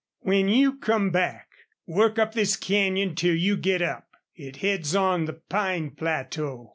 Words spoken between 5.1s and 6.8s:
the pine plateau.